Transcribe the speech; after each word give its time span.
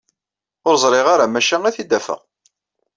Ur 0.67 0.75
ẓriɣ 0.83 1.07
ara 1.13 1.25
maca 1.27 1.57
ad 1.65 1.73
t-id-afeɣ. 1.75 2.21